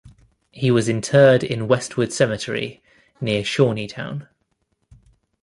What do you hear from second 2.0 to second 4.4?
Cemetery, near Shawneetown.